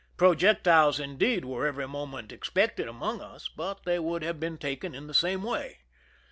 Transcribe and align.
Projectiles, 0.17 0.99
indeed, 0.99 1.45
were 1.45 1.67
every 1.67 1.87
moment 1.87 2.31
| 2.31 2.31
expected 2.31 2.87
among 2.87 3.21
us, 3.21 3.47
but 3.55 3.83
they 3.83 3.99
would 3.99 4.23
have 4.23 4.39
been 4.39 4.57
taken'' 4.57 4.95
in 4.95 5.05
the 5.05 5.13
same 5.13 5.43
way. 5.43 5.77